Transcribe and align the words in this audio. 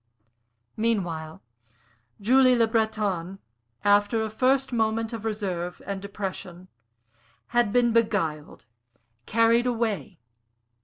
Meanwhile, 0.77 1.43
Julie 2.19 2.55
Le 2.55 2.65
Breton, 2.65 3.37
after 3.83 4.23
a 4.23 4.31
first 4.31 4.73
moment 4.73 5.13
of 5.13 5.25
reserve 5.25 5.79
and 5.85 6.01
depression, 6.01 6.69
had 7.49 7.71
been 7.71 7.93
beguiled, 7.93 8.65
carried 9.27 9.67
away. 9.67 10.17